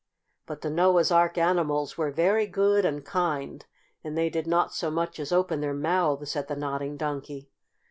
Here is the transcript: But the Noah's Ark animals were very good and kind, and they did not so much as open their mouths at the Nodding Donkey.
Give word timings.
But 0.47 0.61
the 0.61 0.71
Noah's 0.71 1.11
Ark 1.11 1.37
animals 1.37 1.95
were 1.95 2.09
very 2.09 2.47
good 2.47 2.85
and 2.85 3.05
kind, 3.05 3.63
and 4.03 4.17
they 4.17 4.31
did 4.31 4.47
not 4.47 4.73
so 4.73 4.89
much 4.89 5.19
as 5.19 5.31
open 5.31 5.61
their 5.61 5.75
mouths 5.75 6.35
at 6.35 6.47
the 6.47 6.55
Nodding 6.55 6.97
Donkey. 6.97 7.51